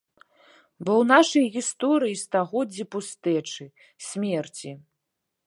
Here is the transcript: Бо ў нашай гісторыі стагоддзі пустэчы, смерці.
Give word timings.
Бо 0.83 0.91
ў 1.01 1.07
нашай 1.13 1.45
гісторыі 1.57 2.15
стагоддзі 2.23 2.83
пустэчы, 2.97 3.63
смерці. 4.09 4.71